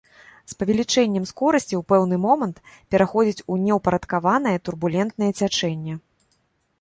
З 0.51 0.55
павелічэннем 0.59 1.25
скорасці 1.31 1.75
ў 1.79 1.81
пэўны 1.91 2.15
момант 2.23 2.57
пераходзіць 2.95 3.45
у 3.51 3.57
неўпарадкаванае 3.65 4.55
турбулентнае 4.71 5.31
цячэнне. 5.39 5.93